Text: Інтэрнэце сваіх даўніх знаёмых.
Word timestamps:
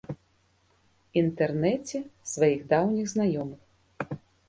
Інтэрнэце 1.21 1.97
сваіх 2.33 2.67
даўніх 2.75 3.15
знаёмых. 3.15 4.23